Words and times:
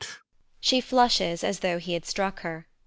[She 0.59 0.81
flushes 0.81 1.43
as 1.43 1.59
though 1.59 1.77
he 1.77 1.93
had 1.93 2.05
struck 2.07 2.39
her. 2.39 2.65